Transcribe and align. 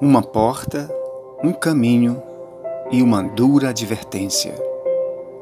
uma 0.00 0.22
porta, 0.22 0.88
um 1.42 1.52
caminho 1.52 2.22
e 2.92 3.02
uma 3.02 3.20
dura 3.20 3.70
advertência. 3.70 4.54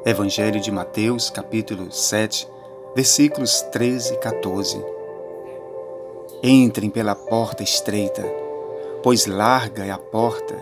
Evangelho 0.03 0.59
de 0.61 0.71
Mateus, 0.71 1.29
capítulo 1.29 1.93
7, 1.93 2.49
versículos 2.95 3.61
13 3.71 4.15
e 4.15 4.17
14. 4.17 4.83
Entrem 6.43 6.89
pela 6.89 7.15
porta 7.15 7.63
estreita, 7.63 8.25
pois 9.03 9.27
larga 9.27 9.85
é 9.85 9.91
a 9.91 9.99
porta 9.99 10.57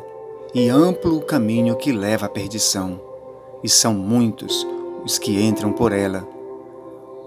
e 0.53 0.69
amplo 0.69 1.19
o 1.19 1.23
caminho 1.23 1.77
que 1.77 1.93
leva 1.93 2.27
à 2.27 2.29
perdição, 2.29 3.01
e 3.63 3.69
são 3.69 3.95
muitos 3.95 4.67
os 5.05 5.19
que 5.19 5.41
entram 5.41 5.73
por 5.73 5.93
ela. 5.93 6.27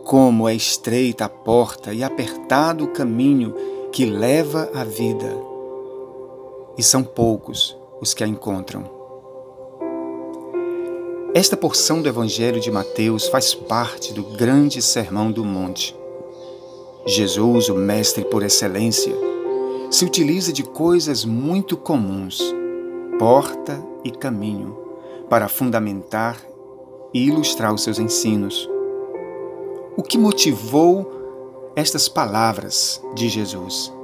Como 0.04 0.50
é 0.50 0.54
estreita 0.54 1.26
a 1.26 1.30
porta 1.30 1.94
e 1.94 2.04
apertado 2.04 2.84
o 2.84 2.90
caminho 2.90 3.56
que 3.90 4.06
leva 4.06 4.70
à 4.74 4.84
vida 4.84 5.57
e 6.78 6.84
são 6.84 7.04
poucos 7.04 7.78
os 8.00 8.14
que 8.14 8.24
a 8.24 8.28
encontram. 8.28 8.98
Esta 11.34 11.58
porção 11.58 12.02
do 12.02 12.08
Evangelho 12.08 12.60
de 12.60 12.72
Mateus 12.72 13.28
faz 13.28 13.54
parte 13.54 14.14
do 14.14 14.24
grande 14.24 14.82
Sermão 14.82 15.32
do 15.32 15.44
Monte. 15.44 15.96
Jesus, 17.06 17.70
o 17.70 17.76
Mestre 17.76 18.26
por 18.26 18.44
excelência, 18.44 19.14
se 19.90 20.04
utiliza 20.04 20.52
de 20.52 20.64
coisas 20.64 21.24
muito 21.26 21.78
comuns, 21.78 22.42
porta 23.18 23.82
e 24.04 24.12
caminho, 24.12 24.78
para 25.30 25.48
fundamentar 25.48 26.38
e 27.14 27.28
ilustrar 27.28 27.74
os 27.74 27.84
seus 27.84 28.00
ensinos. 28.00 28.70
O 29.96 30.04
que 30.04 30.18
motivou 30.18 31.72
estas 31.76 32.10
palavras 32.10 33.02
de 33.16 33.30
Jesus? 33.30 33.97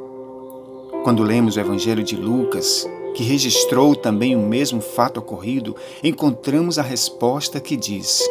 Quando 1.04 1.22
lemos 1.22 1.58
o 1.58 1.60
Evangelho 1.60 2.02
de 2.02 2.16
Lucas, 2.16 2.90
que 3.14 3.24
registrou 3.24 3.94
também 3.94 4.38
o 4.38 4.40
mesmo 4.40 4.80
fato 4.80 5.20
ocorrido, 5.20 5.76
encontramos 6.02 6.80
a 6.80 6.82
resposta 6.82 7.60
que 7.60 7.76
diz: 7.76 8.22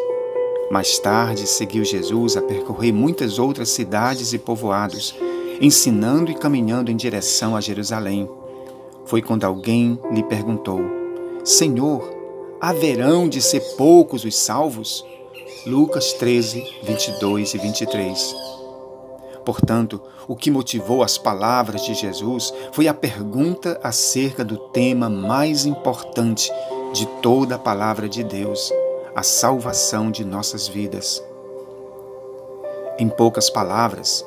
Mais 0.70 0.98
tarde 0.98 1.46
seguiu 1.46 1.84
Jesus 1.84 2.34
a 2.34 2.40
percorrer 2.40 2.90
muitas 2.90 3.38
outras 3.38 3.68
cidades 3.68 4.32
e 4.32 4.38
povoados, 4.38 5.14
ensinando 5.60 6.30
e 6.30 6.34
caminhando 6.34 6.90
em 6.90 6.96
direção 6.96 7.54
a 7.54 7.60
Jerusalém. 7.60 8.26
Foi 9.04 9.20
quando 9.20 9.44
alguém 9.44 9.98
lhe 10.10 10.22
perguntou: 10.22 10.80
Senhor, 11.44 12.02
haverão 12.58 13.28
de 13.28 13.42
ser 13.42 13.60
poucos 13.76 14.24
os 14.24 14.34
salvos? 14.34 15.04
Lucas 15.66 16.14
13, 16.14 16.64
22 16.84 17.52
e 17.52 17.58
23. 17.58 18.61
Portanto, 19.44 20.00
o 20.28 20.36
que 20.36 20.50
motivou 20.50 21.02
as 21.02 21.18
palavras 21.18 21.84
de 21.84 21.94
Jesus 21.94 22.52
foi 22.72 22.86
a 22.86 22.94
pergunta 22.94 23.78
acerca 23.82 24.44
do 24.44 24.56
tema 24.56 25.10
mais 25.10 25.64
importante 25.64 26.50
de 26.92 27.06
toda 27.20 27.56
a 27.56 27.58
palavra 27.58 28.08
de 28.08 28.22
Deus, 28.22 28.72
a 29.14 29.22
salvação 29.22 30.10
de 30.10 30.24
nossas 30.24 30.68
vidas. 30.68 31.22
Em 32.98 33.08
poucas 33.08 33.50
palavras, 33.50 34.24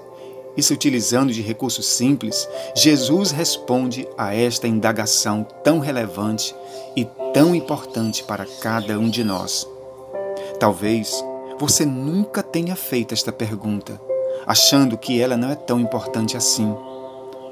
e 0.57 0.63
se 0.63 0.73
utilizando 0.73 1.33
de 1.33 1.41
recursos 1.41 1.85
simples, 1.85 2.47
Jesus 2.75 3.31
responde 3.31 4.07
a 4.17 4.33
esta 4.33 4.67
indagação 4.67 5.45
tão 5.63 5.79
relevante 5.79 6.55
e 6.95 7.05
tão 7.33 7.53
importante 7.53 8.23
para 8.23 8.45
cada 8.61 8.97
um 8.97 9.09
de 9.09 9.23
nós. 9.23 9.67
Talvez 10.59 11.23
você 11.59 11.85
nunca 11.85 12.41
tenha 12.41 12.75
feito 12.75 13.13
esta 13.13 13.31
pergunta 13.31 13.99
achando 14.45 14.97
que 14.97 15.19
ela 15.21 15.35
não 15.35 15.49
é 15.49 15.55
tão 15.55 15.79
importante 15.79 16.37
assim, 16.37 16.75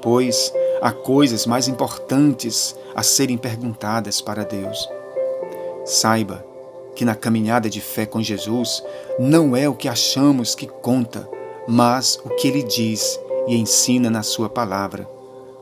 pois 0.02 0.52
há 0.80 0.92
coisas 0.92 1.46
mais 1.46 1.68
importantes 1.68 2.76
a 2.94 3.02
serem 3.02 3.36
perguntadas 3.36 4.20
para 4.20 4.44
Deus. 4.44 4.88
Saiba 5.84 6.44
que 6.94 7.04
na 7.04 7.14
caminhada 7.14 7.68
de 7.68 7.80
fé 7.80 8.06
com 8.06 8.22
Jesus 8.22 8.82
não 9.18 9.56
é 9.56 9.68
o 9.68 9.74
que 9.74 9.88
achamos 9.88 10.54
que 10.54 10.66
conta, 10.66 11.28
mas 11.66 12.20
o 12.24 12.30
que 12.30 12.48
ele 12.48 12.62
diz 12.62 13.18
e 13.46 13.56
ensina 13.56 14.08
na 14.10 14.22
sua 14.22 14.48
palavra. 14.48 15.08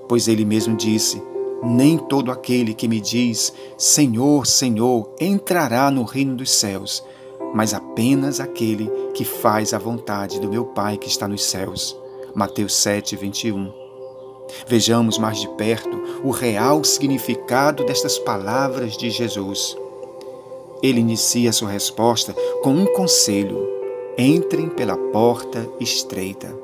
Pois 0.09 0.29
ele 0.29 0.45
mesmo 0.45 0.77
disse: 0.77 1.23
Nem 1.63 1.97
todo 1.97 2.31
aquele 2.31 2.75
que 2.75 2.89
me 2.89 3.01
diz 3.01 3.53
Senhor, 3.79 4.47
Senhor 4.47 5.15
entrará 5.21 5.91
no 5.91 6.03
reino 6.03 6.37
dos 6.37 6.51
céus, 6.51 7.03
mas 7.55 7.75
apenas 7.75 8.41
aquele 8.41 8.89
que 9.15 9.25
faz 9.25 9.73
a 9.75 9.79
vontade 9.79 10.41
do 10.41 10.49
meu 10.49 10.65
Pai 10.65 10.97
que 10.97 11.09
está 11.09 11.29
nos 11.29 11.45
céus. 11.45 11.97
Mateus 12.35 12.75
7, 12.77 13.17
21. 13.17 13.73
Vejamos 14.67 15.19
mais 15.19 15.39
de 15.41 15.49
perto 15.51 16.01
o 16.23 16.31
real 16.31 16.83
significado 16.85 17.85
destas 17.85 18.19
palavras 18.19 18.97
de 18.97 19.11
Jesus. 19.11 19.77
Ele 20.83 21.01
inicia 21.01 21.53
sua 21.53 21.71
resposta 21.71 22.35
com 22.63 22.75
um 22.75 22.87
conselho: 22.95 23.69
entrem 24.19 24.69
pela 24.69 24.97
porta 24.97 25.69
estreita. 25.79 26.63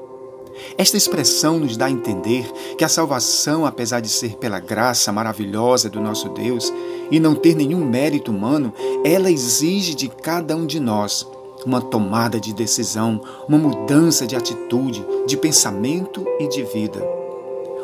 Esta 0.76 0.96
expressão 0.96 1.58
nos 1.58 1.76
dá 1.76 1.86
a 1.86 1.90
entender 1.90 2.50
que 2.76 2.84
a 2.84 2.88
salvação, 2.88 3.64
apesar 3.64 4.00
de 4.00 4.08
ser 4.08 4.36
pela 4.36 4.58
graça 4.58 5.12
maravilhosa 5.12 5.88
do 5.88 6.00
nosso 6.00 6.28
Deus 6.30 6.72
e 7.10 7.18
não 7.18 7.34
ter 7.34 7.54
nenhum 7.54 7.84
mérito 7.84 8.30
humano, 8.30 8.72
ela 9.04 9.30
exige 9.30 9.94
de 9.94 10.08
cada 10.08 10.56
um 10.56 10.66
de 10.66 10.80
nós 10.80 11.26
uma 11.66 11.80
tomada 11.80 12.40
de 12.40 12.52
decisão, 12.52 13.20
uma 13.48 13.58
mudança 13.58 14.26
de 14.26 14.36
atitude, 14.36 15.04
de 15.26 15.36
pensamento 15.36 16.24
e 16.38 16.48
de 16.48 16.62
vida. 16.62 17.04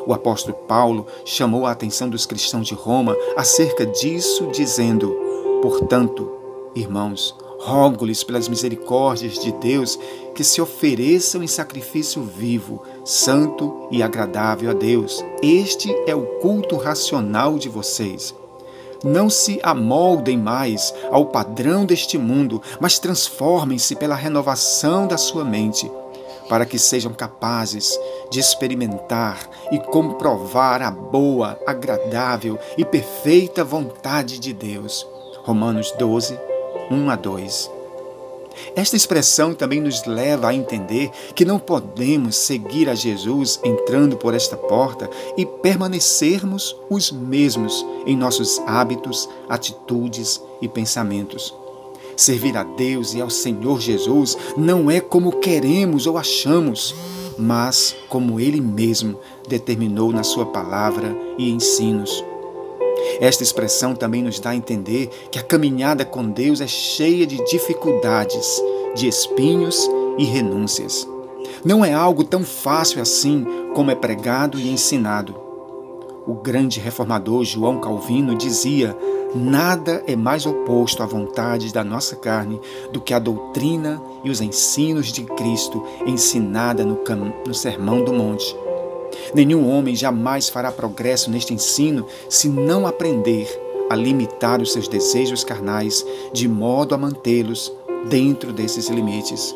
O 0.07 0.13
apóstolo 0.13 0.57
Paulo 0.69 1.07
chamou 1.25 1.67
a 1.67 1.71
atenção 1.71 2.09
dos 2.09 2.27
cristãos 2.27 2.67
de 2.67 2.75
Roma 2.75 3.17
acerca 3.37 3.87
disso, 3.87 4.49
dizendo: 4.53 5.17
Portanto, 5.63 6.31
irmãos, 6.75 7.35
rogo-lhes 7.59 8.23
pelas 8.23 8.49
misericórdias 8.49 9.39
de 9.39 9.51
Deus 9.53 9.99
que 10.35 10.45
se 10.45 10.61
ofereçam 10.61 11.43
em 11.43 11.47
sacrifício 11.47 12.23
vivo, 12.23 12.83
santo 13.05 13.89
e 13.91 14.03
agradável 14.03 14.71
a 14.71 14.75
Deus. 14.75 15.25
Este 15.43 15.95
é 16.07 16.15
o 16.15 16.27
culto 16.41 16.77
racional 16.77 17.57
de 17.57 17.69
vocês. 17.69 18.35
Não 19.05 19.29
se 19.29 19.61
amoldem 19.63 20.39
mais 20.39 20.95
ao 21.13 21.27
padrão 21.27 21.85
deste 21.85 22.17
mundo, 22.17 22.63
mas 22.81 22.99
transformem-se 22.99 23.95
pela 23.95 24.15
renovação 24.15 25.07
da 25.07 25.19
sua 25.19 25.45
mente, 25.45 25.91
para 26.49 26.65
que 26.65 26.79
sejam 26.79 27.13
capazes 27.13 27.99
de 28.31 28.41
experimentar 28.41 29.39
e 29.71 29.79
comprovar 29.79 30.83
a 30.83 30.91
boa, 30.91 31.59
agradável 31.67 32.59
e 32.79 32.85
perfeita 32.85 33.63
vontade 33.63 34.39
de 34.39 34.53
Deus. 34.53 35.07
Romanos 35.45 35.93
12, 35.99 36.39
1 36.91 37.11
a 37.11 37.17
2. 37.17 37.74
Esta 38.75 38.97
expressão 38.97 39.55
também 39.55 39.81
nos 39.81 40.05
leva 40.05 40.49
a 40.49 40.55
entender 40.55 41.11
que 41.35 41.45
não 41.45 41.59
podemos 41.59 42.37
seguir 42.37 42.89
a 42.89 42.95
Jesus 42.95 43.61
entrando 43.65 44.17
por 44.17 44.35
esta 44.35 44.57
porta 44.57 45.09
e 45.37 45.45
permanecermos 45.45 46.77
os 46.91 47.11
mesmos 47.11 47.85
em 48.07 48.17
nossos 48.17 48.61
hábitos, 48.67 49.29
atitudes 49.49 50.43
e 50.61 50.69
pensamentos. 50.69 51.55
Servir 52.17 52.57
a 52.57 52.63
Deus 52.63 53.15
e 53.15 53.21
ao 53.21 53.31
Senhor 53.31 53.81
Jesus 53.81 54.37
não 54.57 54.91
é 54.91 55.01
como 55.01 55.41
queremos 55.41 56.07
ou 56.07 56.17
achamos, 56.17 56.95
mas 57.37 57.97
como 58.09 58.39
Ele 58.39 58.61
mesmo 58.61 59.19
determinou 59.49 60.13
na 60.13 60.23
Sua 60.23 60.47
palavra 60.47 61.17
e 61.37 61.51
ensinos. 61.51 62.25
Esta 63.21 63.43
expressão 63.43 63.95
também 63.95 64.23
nos 64.23 64.41
dá 64.41 64.51
a 64.51 64.57
entender 64.57 65.09
que 65.31 65.39
a 65.39 65.43
caminhada 65.43 66.05
com 66.05 66.29
Deus 66.29 66.61
é 66.61 66.67
cheia 66.67 67.27
de 67.27 67.43
dificuldades, 67.45 68.63
de 68.95 69.09
espinhos 69.09 69.89
e 70.19 70.25
renúncias. 70.25 71.09
Não 71.65 71.85
é 71.85 71.93
algo 71.93 72.25
tão 72.25 72.45
fácil 72.45 73.01
assim 73.01 73.47
como 73.75 73.91
é 73.91 73.95
pregado 73.95 74.59
e 74.59 74.69
ensinado. 74.71 75.35
O 76.27 76.35
grande 76.35 76.81
reformador 76.81 77.45
João 77.45 77.79
Calvino 77.81 78.35
dizia: 78.35 78.97
Nada 79.35 80.03
é 80.07 80.17
mais 80.17 80.47
oposto 80.47 81.03
à 81.03 81.07
vontade 81.07 81.73
da 81.73 81.85
nossa 81.85 82.17
carne 82.17 82.61
do 82.93 83.01
que 83.01 83.13
a 83.13 83.19
doutrina 83.19 84.01
e 84.23 84.31
os 84.31 84.41
ensinos 84.41 85.13
de 85.13 85.25
Cristo 85.25 85.83
ensinada 86.07 86.85
no, 86.85 86.99
no 87.47 87.55
Sermão 87.55 88.03
do 88.03 88.13
Monte. 88.13 88.57
Nenhum 89.33 89.71
homem 89.71 89.95
jamais 89.95 90.49
fará 90.49 90.73
progresso 90.73 91.31
neste 91.31 91.55
ensino 91.55 92.07
se 92.29 92.49
não 92.49 92.87
aprender 92.87 93.49
a 93.89 93.95
limitar 93.95 94.61
os 94.61 94.73
seus 94.73 94.89
desejos 94.89 95.45
carnais 95.45 96.05
de 96.33 96.49
modo 96.49 96.95
a 96.95 96.99
mantê-los 96.99 97.73
dentro 98.09 98.53
desses 98.53 98.89
limites. 98.89 99.55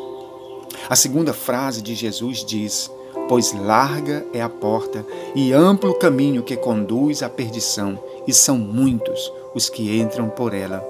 A 0.88 0.96
segunda 0.96 1.32
frase 1.32 1.82
de 1.82 1.94
Jesus 1.94 2.44
diz: 2.44 2.90
Pois 3.28 3.52
larga 3.52 4.26
é 4.32 4.40
a 4.40 4.48
porta 4.48 5.04
e 5.34 5.52
amplo 5.52 5.90
o 5.90 5.98
caminho 5.98 6.42
que 6.42 6.56
conduz 6.56 7.22
à 7.22 7.28
perdição, 7.28 7.98
e 8.26 8.32
são 8.32 8.58
muitos 8.58 9.32
os 9.54 9.68
que 9.68 9.98
entram 9.98 10.28
por 10.28 10.54
ela. 10.54 10.86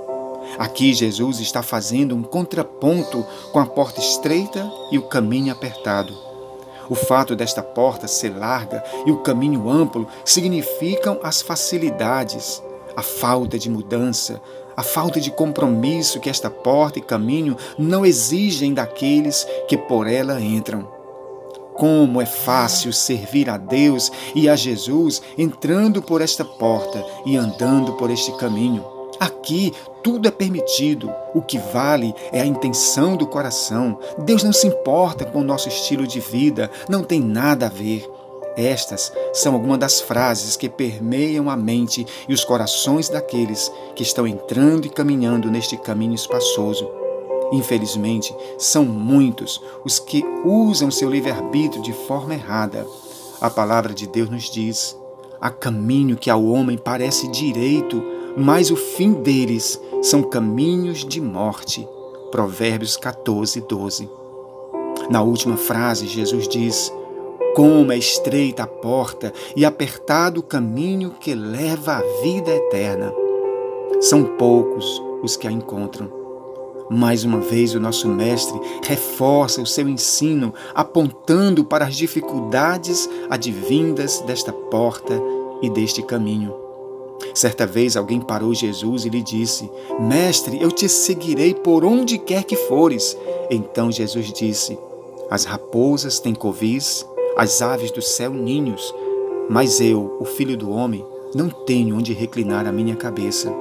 Aqui 0.59 0.95
Jesus 0.95 1.41
está 1.41 1.63
fazendo 1.63 2.15
um 2.15 2.23
contraponto 2.23 3.25
com 3.53 3.59
a 3.59 3.67
porta 3.67 4.01
estreita 4.01 4.71
e 4.91 4.99
o 4.99 5.03
caminho 5.03 5.53
apertado. 5.53 6.28
O 6.91 6.95
fato 6.95 7.37
desta 7.37 7.63
porta 7.63 8.09
ser 8.09 8.31
larga 8.31 8.83
e 9.07 9.11
o 9.11 9.19
caminho 9.19 9.69
amplo 9.69 10.07
significam 10.25 11.19
as 11.23 11.43
facilidades, 11.43 12.63
a 12.97 13.03
falta 13.03 13.59
de 13.59 13.69
mudança, 13.69 14.41
a 14.77 14.83
falta 14.83 15.21
de 15.21 15.31
compromisso 15.31 16.21
que 16.21 16.31
esta 16.31 16.49
porta 16.49 16.99
e 16.99 17.03
caminho 17.03 17.57
não 17.79 18.07
exigem 18.07 18.73
daqueles 18.73 19.47
que 19.67 19.77
por 19.77 20.07
ela 20.07 20.41
entram. 20.41 20.89
Como 21.75 22.21
é 22.21 22.27
fácil 22.27 22.93
servir 22.93 23.51
a 23.51 23.57
Deus 23.57 24.11
e 24.35 24.49
a 24.49 24.57
Jesus 24.57 25.23
entrando 25.37 26.03
por 26.03 26.21
esta 26.21 26.45
porta 26.45 27.05
e 27.25 27.37
andando 27.37 27.93
por 27.95 28.11
este 28.11 28.33
caminho. 28.33 28.98
Aqui 29.21 29.73
tudo 30.03 30.29
é 30.29 30.31
permitido. 30.31 31.13
O 31.35 31.43
que 31.43 31.59
vale 31.59 32.15
é 32.33 32.41
a 32.41 32.47
intenção 32.47 33.17
do 33.17 33.27
coração. 33.27 33.99
Deus 34.19 34.43
não 34.43 34.53
se 34.53 34.67
importa 34.67 35.25
com 35.25 35.41
o 35.41 35.45
nosso 35.45 35.69
estilo 35.69 36.07
de 36.07 36.21
vida, 36.21 36.71
não 36.89 37.03
tem 37.03 37.21
nada 37.21 37.67
a 37.67 37.71
ver. 37.71 38.09
Estas 38.57 39.13
são 39.33 39.55
algumas 39.55 39.79
das 39.79 40.01
frases 40.01 40.57
que 40.57 40.69
permeiam 40.69 41.49
a 41.49 41.57
mente 41.57 42.05
e 42.29 42.35
os 42.35 42.45
corações 42.45 43.09
daqueles 43.09 43.71
que 43.95 44.03
estão 44.03 44.27
entrando 44.27 44.85
e 44.85 44.91
caminhando 44.91 45.51
neste 45.51 45.77
caminho 45.77 46.15
espaçoso. 46.15 46.91
Infelizmente, 47.53 48.35
são 48.59 48.85
muitos 48.85 49.63
os 49.85 49.99
que 49.99 50.25
usam 50.45 50.91
seu 50.91 51.09
livre-arbítrio 51.09 51.83
de 51.83 51.93
forma 51.93 52.35
errada. 52.35 52.85
A 53.41 53.49
palavra 53.49 53.95
de 53.95 54.07
Deus 54.07 54.29
nos 54.29 54.51
diz: 54.51 54.99
há 55.41 55.51
caminho 55.51 56.17
que 56.17 56.29
ao 56.29 56.45
homem 56.45 56.77
parece 56.77 57.29
direito, 57.29 58.03
mas 58.39 58.71
o 58.71 58.77
fim 58.77 59.15
deles 59.15 59.81
são 60.01 60.23
caminhos 60.23 61.05
de 61.05 61.21
morte. 61.21 61.87
Provérbios 62.31 62.97
14, 62.97 63.61
12. 63.63 64.09
Na 65.11 65.23
última 65.23 65.57
frase, 65.57 66.07
Jesus 66.07 66.47
diz: 66.47 66.93
Como 67.57 67.91
é 67.91 67.99
estreita 67.99 68.63
a 68.63 68.67
porta 68.67 69.33
e 69.57 69.65
apertado 69.65 70.39
o 70.41 70.43
caminho 70.43 71.11
que 71.19 71.35
leva 71.35 71.97
à 71.97 72.03
vida 72.23 72.51
eterna. 72.51 73.13
São 74.01 74.23
poucos 74.23 75.03
os 75.23 75.37
que 75.37 75.49
a 75.49 75.51
encontram. 75.51 76.17
Mais 76.91 77.25
uma 77.25 77.41
vez, 77.41 77.75
o 77.75 77.81
nosso 77.81 78.09
Mestre 78.09 78.59
reforça 78.85 79.61
o 79.61 79.67
seu 79.67 79.89
ensino, 79.89 80.55
apontando 80.75 81.65
para 81.65 81.85
as 81.85 81.97
dificuldades 81.97 83.11
advindas 83.29 84.21
desta 84.21 84.53
porta 84.53 85.21
e 85.61 85.69
deste 85.69 86.03
caminho. 86.03 86.55
Certa 87.35 87.67
vez 87.67 87.97
alguém 87.97 88.21
parou 88.21 88.55
Jesus 88.55 89.05
e 89.05 89.09
lhe 89.09 89.23
disse: 89.23 89.71
Mestre, 90.01 90.61
eu 90.61 90.71
te 90.71 90.89
seguirei 90.89 91.55
por 91.55 91.85
onde 91.85 92.19
quer 92.19 92.45
que 92.45 92.57
fores. 92.57 93.17
Então 93.51 93.91
Jesus 93.91 94.33
disse: 94.33 94.79
As 95.31 95.45
raposas 95.45 96.19
têm 96.19 96.35
covis, 96.35 97.07
as 97.37 97.63
aves 97.63 97.91
do 97.91 98.03
céu 98.03 98.33
ninhos, 98.33 98.95
mas 99.49 99.81
eu, 99.81 100.17
o 100.21 100.25
filho 100.25 100.57
do 100.57 100.71
homem, 100.71 101.05
não 101.35 101.49
tenho 101.49 101.97
onde 101.97 102.13
reclinar 102.13 102.67
a 102.67 102.73
minha 102.73 102.97
cabeça. 102.97 103.53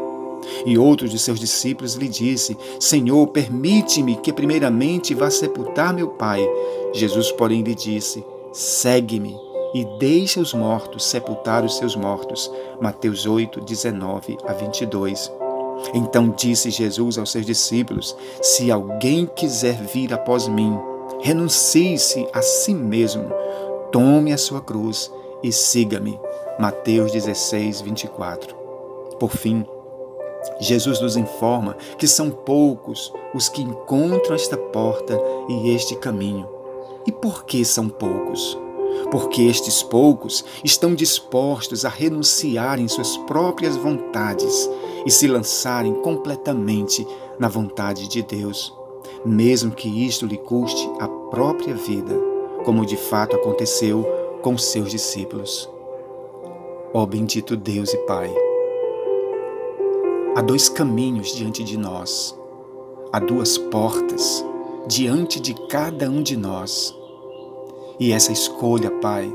E 0.65 0.77
outro 0.77 1.09
de 1.09 1.17
seus 1.17 1.39
discípulos 1.39 1.95
lhe 1.95 2.07
disse: 2.07 2.57
Senhor, 2.79 3.27
permite-me 3.27 4.15
que 4.17 4.31
primeiramente 4.31 5.13
vá 5.13 5.29
sepultar 5.29 5.93
meu 5.93 6.09
pai. 6.09 6.47
Jesus, 6.93 7.31
porém, 7.31 7.61
lhe 7.61 7.75
disse: 7.75 8.23
Segue-me 8.53 9.46
e 9.73 9.85
deixa 9.97 10.39
os 10.39 10.53
mortos 10.53 11.05
sepultar 11.05 11.63
os 11.63 11.77
seus 11.77 11.95
mortos. 11.95 12.51
Mateus 12.81 13.25
8, 13.25 13.61
19 13.61 14.37
a 14.45 14.53
22. 14.53 15.31
Então 15.93 16.29
disse 16.29 16.69
Jesus 16.69 17.17
aos 17.17 17.31
seus 17.31 17.45
discípulos: 17.45 18.15
Se 18.41 18.71
alguém 18.71 19.25
quiser 19.25 19.75
vir 19.75 20.13
após 20.13 20.47
mim, 20.47 20.77
renuncie-se 21.21 22.27
a 22.33 22.41
si 22.41 22.73
mesmo, 22.73 23.29
tome 23.91 24.33
a 24.33 24.37
sua 24.37 24.61
cruz 24.61 25.11
e 25.43 25.51
siga-me. 25.51 26.19
Mateus 26.59 27.11
16, 27.11 27.81
24. 27.81 28.55
Por 29.19 29.31
fim, 29.31 29.65
Jesus 30.59 30.99
nos 31.01 31.15
informa 31.15 31.75
que 31.97 32.07
são 32.07 32.31
poucos 32.31 33.13
os 33.33 33.49
que 33.49 33.61
encontram 33.61 34.35
esta 34.35 34.57
porta 34.57 35.19
e 35.49 35.69
este 35.69 35.95
caminho. 35.95 36.47
E 37.05 37.11
por 37.11 37.45
que 37.45 37.63
são 37.63 37.87
poucos? 37.87 38.57
Porque 39.11 39.43
estes 39.43 39.81
poucos 39.81 40.43
estão 40.63 40.93
dispostos 40.93 41.85
a 41.85 41.89
renunciarem 41.89 42.87
suas 42.87 43.15
próprias 43.17 43.77
vontades 43.77 44.69
e 45.05 45.11
se 45.11 45.27
lançarem 45.27 45.93
completamente 46.01 47.07
na 47.39 47.47
vontade 47.47 48.07
de 48.07 48.21
Deus, 48.21 48.73
mesmo 49.25 49.71
que 49.71 50.05
isto 50.05 50.25
lhe 50.25 50.37
custe 50.37 50.89
a 50.99 51.07
própria 51.07 51.75
vida, 51.75 52.15
como 52.65 52.85
de 52.85 52.97
fato 52.97 53.35
aconteceu 53.35 54.05
com 54.41 54.57
seus 54.57 54.89
discípulos. 54.89 55.69
Ó 56.93 57.05
bendito 57.05 57.55
Deus 57.55 57.93
e 57.93 57.97
Pai, 57.99 58.33
Há 60.37 60.41
dois 60.43 60.69
caminhos 60.69 61.33
diante 61.33 61.63
de 61.63 61.77
nós, 61.77 62.37
há 63.11 63.19
duas 63.19 63.57
portas 63.57 64.45
diante 64.87 65.39
de 65.39 65.55
cada 65.67 66.07
um 66.11 66.21
de 66.21 66.37
nós. 66.37 66.95
E 67.99 68.11
essa 68.11 68.31
escolha, 68.31 68.91
Pai, 68.91 69.27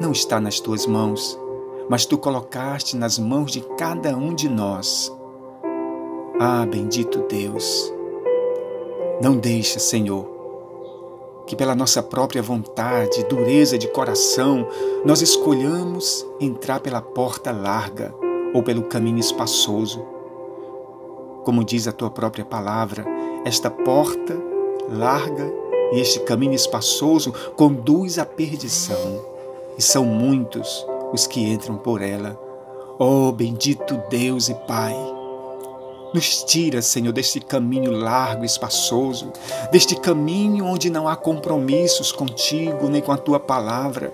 não 0.00 0.12
está 0.12 0.40
nas 0.40 0.60
tuas 0.60 0.86
mãos, 0.86 1.36
mas 1.88 2.06
tu 2.06 2.16
colocaste 2.16 2.96
nas 2.96 3.18
mãos 3.18 3.50
de 3.50 3.60
cada 3.76 4.16
um 4.16 4.32
de 4.32 4.48
nós. 4.48 5.12
Ah, 6.38 6.64
bendito 6.64 7.26
Deus, 7.28 7.92
não 9.20 9.36
deixa, 9.36 9.80
Senhor, 9.80 10.24
que 11.44 11.56
pela 11.56 11.74
nossa 11.74 12.00
própria 12.00 12.40
vontade, 12.40 13.24
dureza 13.24 13.76
de 13.76 13.88
coração, 13.88 14.64
nós 15.04 15.20
escolhamos 15.20 16.24
entrar 16.40 16.78
pela 16.78 17.02
porta 17.02 17.50
larga 17.50 18.14
ou 18.54 18.62
pelo 18.62 18.84
caminho 18.84 19.18
espaçoso. 19.18 20.04
Como 21.44 21.64
diz 21.64 21.88
a 21.88 21.92
tua 21.92 22.10
própria 22.10 22.44
palavra, 22.44 23.04
esta 23.44 23.68
porta 23.68 24.36
larga 24.88 25.61
e 25.92 26.00
este 26.00 26.20
caminho 26.20 26.54
espaçoso 26.54 27.32
conduz 27.56 28.18
à 28.18 28.24
perdição, 28.24 29.24
e 29.76 29.82
são 29.82 30.04
muitos 30.04 30.86
os 31.12 31.26
que 31.26 31.40
entram 31.40 31.76
por 31.76 32.00
ela. 32.00 32.38
Oh, 32.98 33.30
bendito 33.30 34.00
Deus 34.08 34.48
e 34.48 34.54
Pai! 34.54 34.96
Nos 36.14 36.44
tira, 36.44 36.82
Senhor, 36.82 37.12
deste 37.12 37.40
caminho 37.40 37.90
largo 37.90 38.42
e 38.42 38.46
espaçoso, 38.46 39.32
deste 39.70 39.96
caminho 39.96 40.66
onde 40.66 40.90
não 40.90 41.08
há 41.08 41.16
compromissos 41.16 42.12
contigo 42.12 42.88
nem 42.88 43.00
com 43.00 43.12
a 43.12 43.16
tua 43.16 43.40
palavra. 43.40 44.12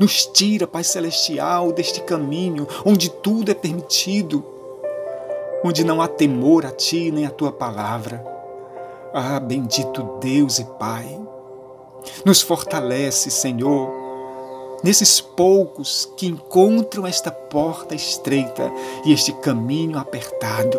Nos 0.00 0.24
tira, 0.26 0.66
Pai 0.66 0.82
Celestial, 0.82 1.72
deste 1.72 2.00
caminho 2.00 2.66
onde 2.84 3.10
tudo 3.10 3.50
é 3.50 3.54
permitido, 3.54 4.42
onde 5.62 5.84
não 5.84 6.00
há 6.00 6.08
temor 6.08 6.64
a 6.64 6.70
Ti 6.70 7.10
nem 7.10 7.26
a 7.26 7.30
Tua 7.30 7.52
palavra. 7.52 8.35
Ah, 9.18 9.40
bendito 9.40 10.18
Deus 10.20 10.58
e 10.58 10.64
Pai, 10.78 11.18
nos 12.22 12.42
fortalece, 12.42 13.30
Senhor, 13.30 13.90
nesses 14.84 15.22
poucos 15.22 16.12
que 16.18 16.26
encontram 16.26 17.06
esta 17.06 17.30
porta 17.30 17.94
estreita 17.94 18.70
e 19.06 19.14
este 19.14 19.32
caminho 19.32 19.98
apertado. 19.98 20.78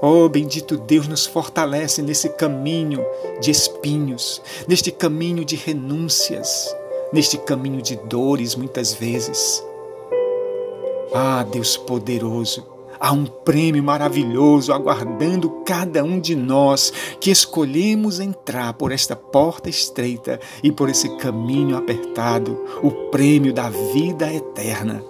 Oh, 0.00 0.28
bendito 0.28 0.76
Deus, 0.76 1.08
nos 1.08 1.26
fortalece 1.26 2.00
nesse 2.00 2.28
caminho 2.28 3.04
de 3.40 3.50
espinhos, 3.50 4.40
neste 4.68 4.92
caminho 4.92 5.44
de 5.44 5.56
renúncias, 5.56 6.72
neste 7.12 7.36
caminho 7.38 7.82
de 7.82 7.96
dores 7.96 8.54
muitas 8.54 8.94
vezes. 8.94 9.60
Ah, 11.12 11.42
Deus 11.42 11.76
poderoso, 11.76 12.73
há 13.04 13.12
um 13.12 13.26
prêmio 13.26 13.82
maravilhoso 13.82 14.72
aguardando 14.72 15.50
cada 15.66 16.02
um 16.02 16.18
de 16.18 16.34
nós 16.34 16.90
que 17.20 17.30
escolhemos 17.30 18.18
entrar 18.18 18.72
por 18.72 18.90
esta 18.90 19.14
porta 19.14 19.68
estreita 19.68 20.40
e 20.62 20.72
por 20.72 20.88
esse 20.88 21.14
caminho 21.18 21.76
apertado 21.76 22.58
o 22.82 22.90
prêmio 23.10 23.52
da 23.52 23.68
vida 23.68 24.32
eterna. 24.32 25.04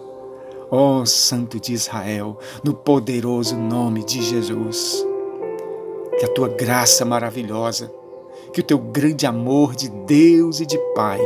Ó 0.73 1.03
oh, 1.03 1.07
Santo 1.07 1.61
de 1.61 1.73
Israel, 1.73 2.37
no 2.65 2.75
poderoso 2.75 3.57
nome 3.57 4.03
de 4.03 4.21
Jesus, 4.23 5.07
que 6.19 6.25
a 6.25 6.29
tua 6.35 6.49
graça 6.49 7.05
maravilhosa, 7.05 7.93
que 8.53 8.59
o 8.59 8.65
teu 8.65 8.79
grande 8.79 9.25
amor 9.25 9.77
de 9.77 9.89
Deus 9.89 10.59
e 10.59 10.67
de 10.67 10.79
Pai, 10.97 11.21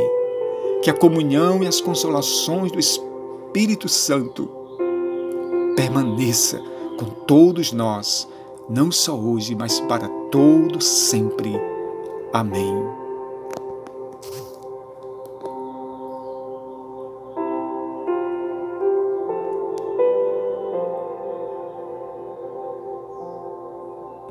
que 0.83 0.91
a 0.91 0.93
comunhão 0.93 1.63
e 1.63 1.67
as 1.67 1.81
consolações 1.81 2.71
do 2.71 2.77
Espírito 2.77 3.89
Santo 3.89 4.58
permaneça 5.79 6.61
com 6.97 7.05
todos 7.05 7.71
nós, 7.71 8.27
não 8.69 8.91
só 8.91 9.17
hoje, 9.17 9.55
mas 9.55 9.79
para 9.79 10.09
todo 10.29 10.81
sempre. 10.81 11.53
Amém. 12.33 12.98